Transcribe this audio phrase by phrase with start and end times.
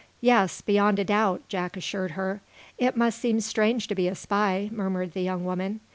[0.19, 2.41] "Yes, beyond a doubt," Jack assured her.
[2.79, 5.79] "It must seem strange to be a spy," murmured the young woman.